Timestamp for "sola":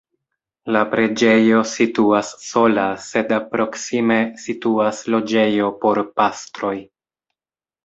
2.45-2.87